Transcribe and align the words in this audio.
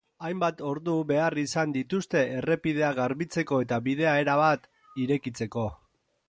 Hainbat 0.27 0.61
ordu 0.69 0.93
behar 1.11 1.35
izan 1.41 1.75
dituzte 1.75 2.23
errepidea 2.37 2.89
garbitzeko 3.01 3.61
eta 3.67 3.79
bidea 3.89 4.15
erabat 4.23 4.67
irekitzeko. 5.05 5.69